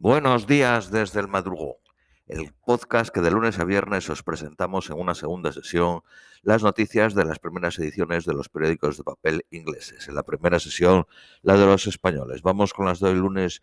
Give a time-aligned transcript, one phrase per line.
[0.00, 1.74] Buenos días desde el madrugón,
[2.28, 6.02] el podcast que de lunes a viernes os presentamos en una segunda sesión
[6.42, 10.06] las noticias de las primeras ediciones de los periódicos de papel ingleses.
[10.06, 11.08] En la primera sesión,
[11.42, 12.42] la de los españoles.
[12.42, 13.60] Vamos con las de hoy lunes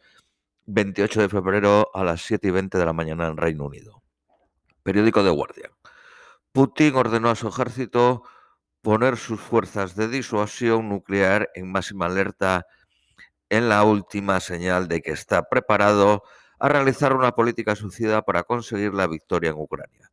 [0.66, 4.04] 28 de febrero a las 7 y 20 de la mañana en Reino Unido.
[4.84, 5.72] Periódico de Guardian.
[6.52, 8.24] Putin ordenó a su ejército
[8.82, 12.68] poner sus fuerzas de disuasión nuclear en máxima alerta
[13.50, 16.24] en la última señal de que está preparado
[16.60, 20.12] a realizar una política suicida para conseguir la victoria en Ucrania.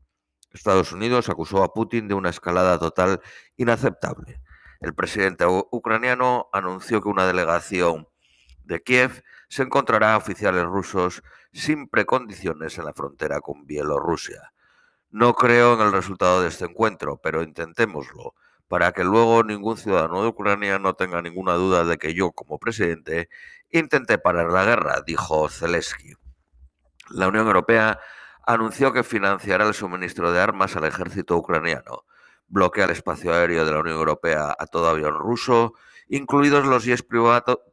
[0.53, 3.21] Estados Unidos acusó a Putin de una escalada total
[3.57, 4.41] inaceptable.
[4.81, 8.09] El presidente ucraniano anunció que una delegación
[8.65, 14.53] de Kiev se encontrará oficiales rusos sin precondiciones en la frontera con Bielorrusia.
[15.11, 18.35] No creo en el resultado de este encuentro, pero intentémoslo
[18.73, 22.59] para que luego ningún ciudadano de Ucrania no tenga ninguna duda de que yo, como
[22.59, 23.29] presidente,
[23.69, 26.15] intenté parar la guerra, dijo Zelensky.
[27.11, 28.01] La Unión Europea
[28.47, 32.07] anunció que financiará el suministro de armas al ejército ucraniano,
[32.47, 35.75] bloquea el espacio aéreo de la Unión Europea a todo avión ruso,
[36.09, 37.05] incluidos los jets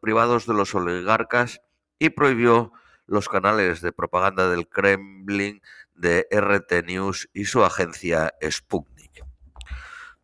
[0.02, 1.62] privados de los oligarcas,
[1.98, 2.73] y prohibió
[3.06, 5.62] los canales de propaganda del Kremlin
[5.95, 9.29] de RT News y su agencia Sputnik.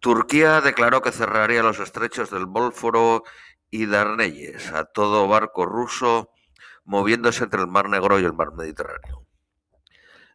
[0.05, 3.23] Turquía declaró que cerraría los estrechos del Bósforo
[3.71, 6.29] y Darnelles a todo barco ruso
[6.83, 9.25] moviéndose entre el Mar Negro y el Mar Mediterráneo.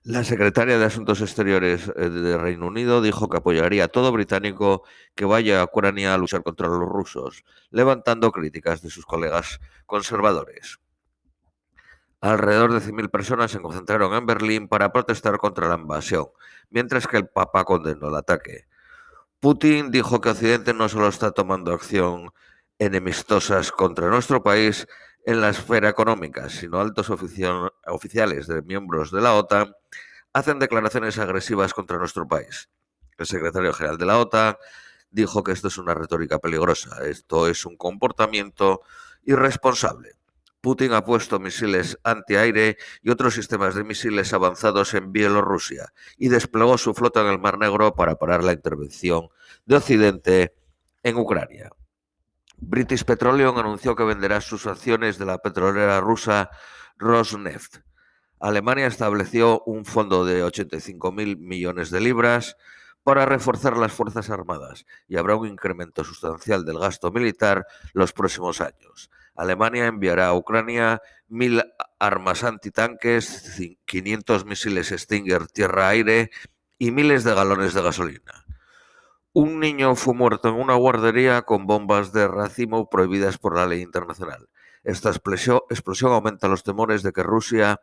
[0.03, 4.83] La secretaria de Asuntos Exteriores eh, de Reino Unido dijo que apoyaría a todo británico
[5.15, 10.81] que vaya a Ucrania a luchar contra los rusos, levantando críticas de sus colegas conservadores.
[12.21, 16.27] Alrededor de 100.000 personas se concentraron en Berlín para protestar contra la invasión,
[16.71, 18.67] mientras que el Papa condenó el ataque.
[19.41, 22.31] Putin dijo que Occidente no solo está tomando acción
[22.79, 24.87] enemistosas contra nuestro país
[25.25, 29.75] en la esfera económica, sino altos oficiales de miembros de la OTAN
[30.35, 32.69] hacen declaraciones agresivas contra nuestro país.
[33.17, 34.57] El secretario general de la OTAN
[35.11, 38.83] dijo que esto es una retórica peligrosa, esto es un comportamiento
[39.25, 40.17] irresponsable.
[40.61, 46.77] Putin ha puesto misiles antiaire y otros sistemas de misiles avanzados en Bielorrusia y desplegó
[46.77, 49.29] su flota en el Mar Negro para parar la intervención
[49.65, 50.55] de Occidente
[51.03, 51.71] en Ucrania.
[52.59, 56.51] British Petroleum anunció que venderá sus acciones de la petrolera rusa
[56.99, 57.79] Rosneft.
[58.39, 62.57] Alemania estableció un fondo de 85.000 millones de libras
[63.03, 68.61] para reforzar las Fuerzas Armadas y habrá un incremento sustancial del gasto militar los próximos
[68.61, 69.11] años.
[69.35, 71.63] Alemania enviará a Ucrania mil
[71.99, 76.31] armas antitanques, 500 misiles Stinger tierra-aire
[76.79, 78.45] y miles de galones de gasolina.
[79.33, 83.81] Un niño fue muerto en una guardería con bombas de racimo prohibidas por la ley
[83.81, 84.49] internacional.
[84.83, 87.81] Esta explosión aumenta los temores de que Rusia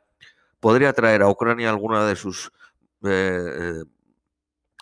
[0.60, 2.52] podría traer a Ucrania alguna de sus
[3.04, 3.84] eh,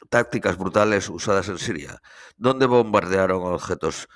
[0.09, 2.01] tácticas brutales usadas en Siria,
[2.37, 4.07] donde bombardearon objetos,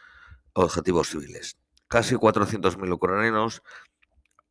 [0.54, 1.58] objetivos civiles.
[1.88, 3.64] Casi 400.000 ucranianos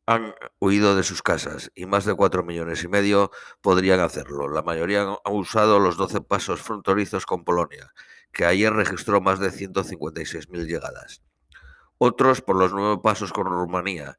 [0.06, 3.30] han huido de sus casas y más de 4 millones y medio
[3.60, 4.48] podrían hacerlo.
[4.48, 7.92] La mayoría han usado los 12 pasos fronterizos con Polonia,
[8.32, 11.22] que ayer registró más de 156.000 llegadas.
[11.98, 14.18] Otros por los nueve pasos con Rumanía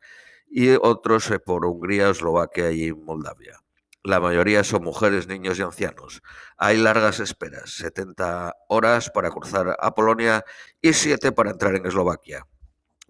[0.50, 3.62] y otros eh, por Hungría, Eslovaquia y Moldavia.
[4.04, 6.22] La mayoría son mujeres, niños y ancianos.
[6.58, 10.46] Hay largas esperas, 70 horas para cruzar a Polonia
[10.82, 12.46] y 7 para entrar en Eslovaquia.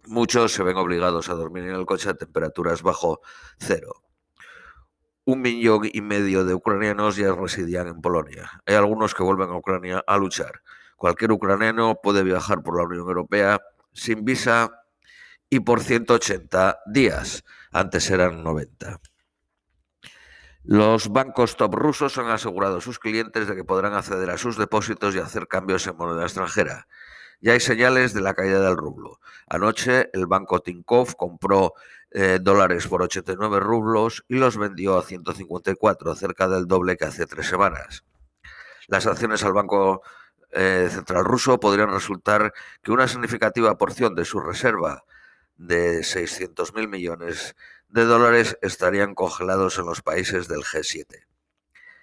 [0.07, 3.22] Muchos se ven obligados a dormir en el coche a temperaturas bajo
[3.59, 4.01] cero.
[5.25, 8.50] Un millón y medio de ucranianos ya residían en Polonia.
[8.66, 10.63] Hay algunos que vuelven a Ucrania a luchar.
[10.95, 13.59] Cualquier ucraniano puede viajar por la Unión Europea
[13.94, 14.71] sin visa
[15.51, 17.44] y por 180 días.
[17.71, 19.00] Antes eran 90.
[20.72, 24.56] Los bancos top rusos han asegurado a sus clientes de que podrán acceder a sus
[24.56, 26.88] depósitos y hacer cambios en moneda extranjera.
[27.41, 29.19] Ya hay señales de la caída del rublo.
[29.47, 31.74] Anoche el banco Tinkoff compró
[32.12, 37.25] eh, dólares por 89 rublos y los vendió a 154, cerca del doble que hace
[37.25, 38.06] tres semanas.
[38.88, 40.04] Las acciones al Banco
[40.51, 45.04] eh, Central Ruso podrían resultar que una significativa porción de su reserva
[45.57, 47.56] de 600.000 millones
[47.89, 51.30] de dólares estarían congelados en los países del G7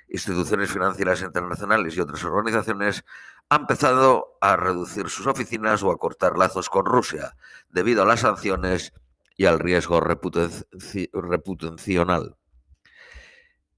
[0.08, 3.04] instituciones financieras internacionales y otras organizaciones
[3.48, 7.36] han empezado a reducir sus oficinas o a cortar lazos con Rusia
[7.68, 8.92] debido a las sanciones
[9.36, 12.36] y al riesgo reputacional.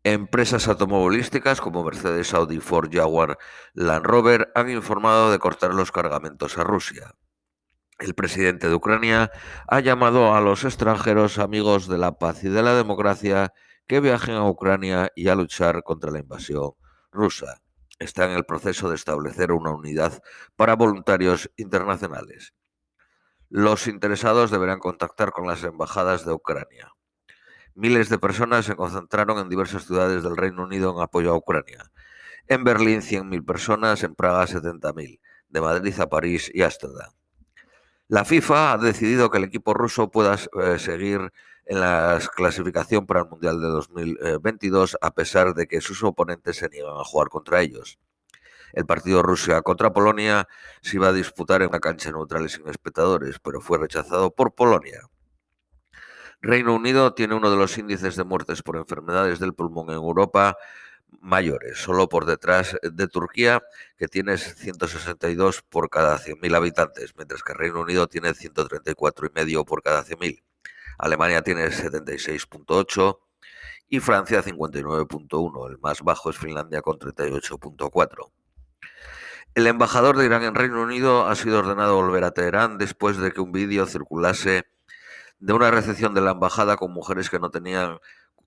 [0.04, 3.36] Empresas automovilísticas como Mercedes, Audi, Ford, Jaguar,
[3.74, 7.14] Land Rover han informado de cortar los cargamentos a Rusia.
[7.98, 9.32] El presidente de Ucrania
[9.66, 13.52] ha llamado a los extranjeros amigos de la paz y de la democracia
[13.88, 16.74] que viajen a Ucrania y a luchar contra la invasión
[17.10, 17.60] rusa.
[17.98, 20.22] Está en el proceso de establecer una unidad
[20.54, 22.54] para voluntarios internacionales.
[23.48, 26.92] Los interesados deberán contactar con las embajadas de Ucrania.
[27.74, 31.90] Miles de personas se concentraron en diversas ciudades del Reino Unido en apoyo a Ucrania.
[32.46, 35.18] En Berlín 100.000 personas, en Praga 70.000,
[35.48, 37.10] de Madrid a París y Ámsterdam.
[38.08, 41.30] La FIFA ha decidido que el equipo ruso pueda eh, seguir
[41.66, 46.70] en la clasificación para el Mundial de 2022 a pesar de que sus oponentes se
[46.70, 47.98] niegan a jugar contra ellos.
[48.72, 50.48] El partido Rusia contra Polonia
[50.80, 54.54] se iba a disputar en una cancha neutral y sin espectadores, pero fue rechazado por
[54.54, 55.02] Polonia.
[56.40, 60.56] Reino Unido tiene uno de los índices de muertes por enfermedades del pulmón en Europa
[61.20, 63.62] mayores, solo por detrás de Turquía,
[63.96, 70.04] que tiene 162 por cada 100.000 habitantes, mientras que Reino Unido tiene 134,5 por cada
[70.04, 70.42] 100.000.
[70.98, 73.18] Alemania tiene 76.8
[73.88, 75.70] y Francia 59.1.
[75.70, 78.30] El más bajo es Finlandia con 38.4.
[79.54, 83.32] El embajador de Irán en Reino Unido ha sido ordenado volver a Teherán después de
[83.32, 84.66] que un vídeo circulase
[85.40, 87.98] de una recepción de la embajada con mujeres que no tenían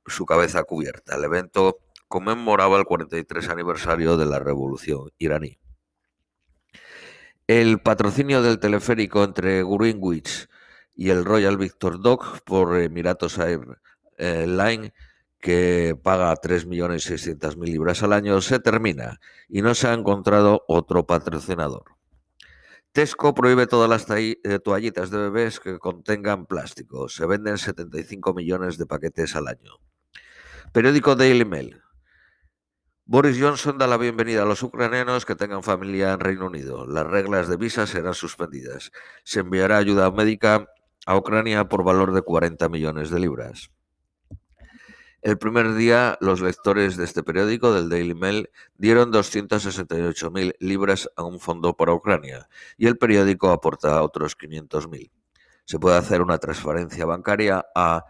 [0.06, 1.16] su cabeza cubierta.
[1.16, 1.80] El evento
[2.12, 5.58] conmemoraba el 43 aniversario de la revolución iraní.
[7.48, 10.48] El patrocinio del teleférico entre Greenwich
[10.94, 13.40] y el Royal Victor Dock por Emiratos
[14.18, 14.94] Airline,
[15.40, 19.20] que paga 3.600.000 libras al año, se termina
[19.50, 21.96] y no se ha encontrado otro patrocinador.
[22.92, 27.08] Tesco prohíbe todas las eh, toallitas de bebés que contengan plástico.
[27.08, 29.80] Se venden 75 millones de paquetes al año.
[30.74, 31.82] Periódico Daily Mail.
[33.06, 36.86] Boris Johnson da la bienvenida a los ucranianos que tengan familia en Reino Unido.
[36.86, 38.92] Las reglas de visa serán suspendidas.
[39.24, 40.68] Se enviará ayuda médica
[41.06, 43.72] a Ucrania por valor de 40 millones de libras.
[45.22, 51.24] El primer día, los lectores de este periódico, del Daily Mail, dieron 268.000 libras a
[51.24, 55.12] un fondo para Ucrania y el periódico aporta otros 500.000.
[55.66, 58.04] Se puede hacer una transferencia bancaria a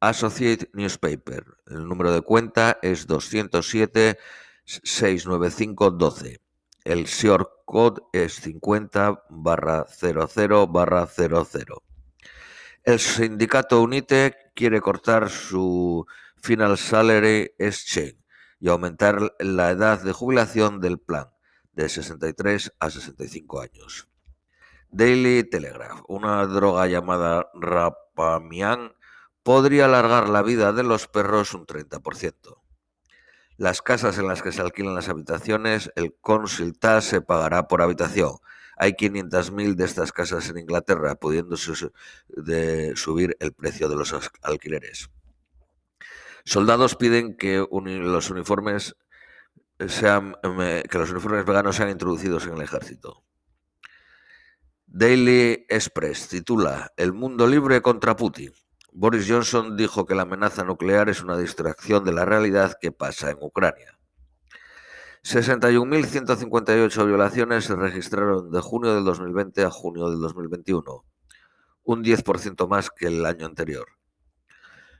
[0.00, 1.44] Associate Newspaper.
[1.66, 4.18] El número de cuenta es 207
[4.64, 6.40] 695 12.
[6.84, 11.82] El short code es 50 barra 00 barra 00.
[12.84, 16.06] El sindicato UNITE quiere cortar su
[16.36, 18.16] Final Salary Exchange
[18.60, 21.28] y aumentar la edad de jubilación del plan
[21.72, 24.08] de 63 a 65 años.
[24.90, 26.00] Daily Telegraph.
[26.08, 28.94] Una droga llamada Rapamian
[29.48, 32.60] podría alargar la vida de los perros un 30%.
[33.56, 37.80] Las casas en las que se alquilan las habitaciones, el council tax se pagará por
[37.80, 38.32] habitación.
[38.76, 45.08] Hay 500.000 de estas casas en Inglaterra, pudiendo subir el precio de los alquileres.
[46.44, 48.96] Soldados piden que los uniformes
[49.86, 53.24] sean que los uniformes veganos sean introducidos en el ejército.
[54.84, 58.52] Daily Express titula El mundo libre contra Putin.
[58.92, 63.30] Boris Johnson dijo que la amenaza nuclear es una distracción de la realidad que pasa
[63.30, 63.98] en Ucrania.
[65.24, 71.04] 61.158 violaciones se registraron de junio del 2020 a junio del 2021,
[71.84, 73.86] un 10% más que el año anterior.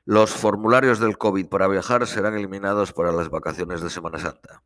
[0.05, 4.63] Los formularios del COVID para viajar serán eliminados para las vacaciones de Semana Santa.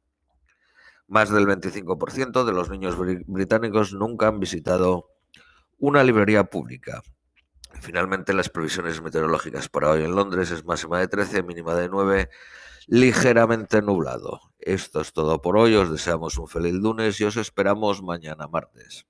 [1.06, 5.10] Más del 25% de los niños británicos nunca han visitado
[5.78, 7.02] una librería pública.
[7.82, 12.30] Finalmente, las previsiones meteorológicas para hoy en Londres es máxima de 13, mínima de 9,
[12.86, 14.40] ligeramente nublado.
[14.60, 15.74] Esto es todo por hoy.
[15.74, 19.04] Os deseamos un feliz lunes y os esperamos mañana martes.